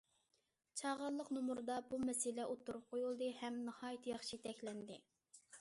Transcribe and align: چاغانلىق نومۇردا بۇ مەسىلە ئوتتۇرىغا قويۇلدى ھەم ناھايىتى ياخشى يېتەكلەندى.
چاغانلىق 0.79 1.29
نومۇردا 1.37 1.75
بۇ 1.91 2.01
مەسىلە 2.07 2.47
ئوتتۇرىغا 2.53 2.89
قويۇلدى 2.95 3.31
ھەم 3.45 3.63
ناھايىتى 3.69 4.15
ياخشى 4.15 4.37
يېتەكلەندى. 4.41 5.03